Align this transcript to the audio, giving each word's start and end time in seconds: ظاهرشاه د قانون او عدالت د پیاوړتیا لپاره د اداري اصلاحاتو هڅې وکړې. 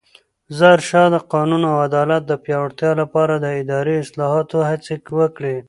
ظاهرشاه 0.57 1.07
د 1.11 1.17
قانون 1.33 1.61
او 1.71 1.75
عدالت 1.87 2.21
د 2.27 2.33
پیاوړتیا 2.43 2.91
لپاره 3.01 3.33
د 3.37 3.45
اداري 3.61 3.95
اصلاحاتو 4.03 4.57
هڅې 4.69 4.95
وکړې. 5.19 5.55